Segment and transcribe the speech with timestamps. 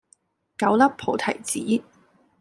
[0.57, 1.31] 九粒菩提
[1.77, 1.83] 子